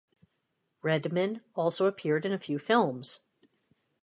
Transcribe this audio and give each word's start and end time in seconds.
Redman 0.81 1.41
also 1.53 1.85
appeared 1.85 2.25
in 2.25 2.33
a 2.33 2.39
few 2.39 2.57
films. 2.57 3.19